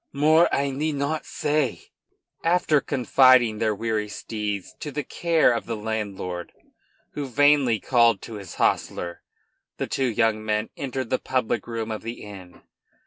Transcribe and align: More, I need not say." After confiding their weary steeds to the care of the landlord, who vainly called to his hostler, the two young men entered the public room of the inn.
More, 0.13 0.49
I 0.51 0.71
need 0.71 0.95
not 0.95 1.27
say." 1.27 1.91
After 2.43 2.81
confiding 2.81 3.59
their 3.59 3.75
weary 3.75 4.09
steeds 4.09 4.73
to 4.79 4.89
the 4.89 5.03
care 5.03 5.51
of 5.53 5.67
the 5.67 5.75
landlord, 5.77 6.51
who 7.11 7.27
vainly 7.27 7.79
called 7.79 8.19
to 8.23 8.33
his 8.39 8.55
hostler, 8.55 9.21
the 9.77 9.85
two 9.85 10.07
young 10.07 10.43
men 10.43 10.71
entered 10.75 11.11
the 11.11 11.19
public 11.19 11.67
room 11.67 11.91
of 11.91 12.01
the 12.01 12.23
inn. 12.23 12.63